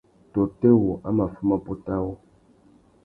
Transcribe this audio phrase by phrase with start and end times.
[0.33, 2.13] Tôtê wu a mà fuma pôt awô?